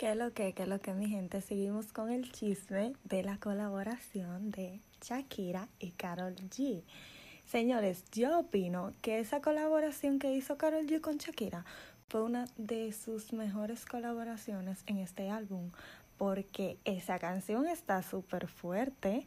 [0.00, 1.42] ¿Qué lo que, qué lo que, mi gente?
[1.42, 6.80] Seguimos con el chisme de la colaboración de Shakira y Carol G.
[7.46, 11.66] Señores, yo opino que esa colaboración que hizo Carol G con Shakira
[12.08, 15.70] fue una de sus mejores colaboraciones en este álbum,
[16.16, 19.26] porque esa canción está súper fuerte.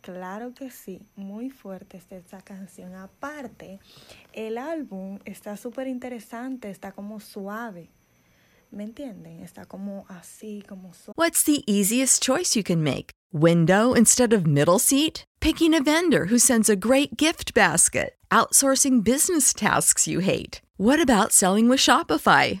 [0.00, 2.94] Claro que sí, muy fuerte está esa canción.
[2.94, 3.80] Aparte,
[4.32, 7.90] el álbum está súper interesante, está como suave.
[8.70, 9.42] ¿Me entienden?
[9.42, 11.14] Está como así, como suave.
[11.16, 13.12] What's the easiest choice you can make?
[13.32, 15.24] Window instead of middle seat?
[15.40, 18.14] Picking a vendor who sends a great gift basket?
[18.30, 20.60] Outsourcing business tasks you hate?
[20.78, 22.60] What about selling with Shopify?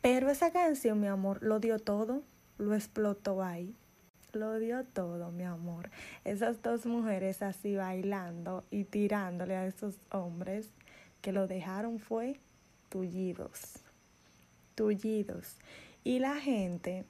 [0.00, 2.22] Pero esa canción, mi amor, lo dio todo,
[2.58, 3.74] lo explotó ahí.
[4.32, 5.90] Lo dio todo, mi amor.
[6.24, 10.70] Esas dos mujeres así bailando y tirándole a esos hombres
[11.22, 12.38] que lo dejaron fue
[12.88, 13.80] tullidos.
[14.74, 15.56] Tullidos.
[16.04, 17.04] Y la gente,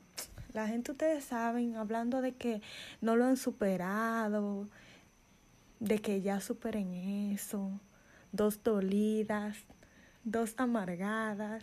[0.53, 2.63] la gente ustedes saben, hablando de que
[3.01, 4.69] no lo han superado,
[5.81, 6.95] de que ya superen
[7.35, 7.81] eso,
[8.33, 9.57] dos dolidas,
[10.27, 11.63] dos amargadas.